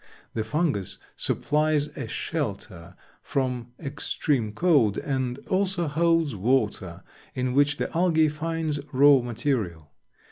The 0.33 0.43
Fungus 0.43 0.97
supplies 1.15 1.89
a 1.89 2.07
shelter 2.07 2.95
from 3.21 3.73
extreme 3.79 4.51
cold, 4.51 4.97
and 4.97 5.37
also 5.47 5.87
holds 5.87 6.35
water 6.35 7.03
in 7.35 7.53
which 7.53 7.77
the 7.77 7.95
Algae 7.95 8.27
finds 8.27 8.79
raw 8.91 9.19
material. 9.21 9.91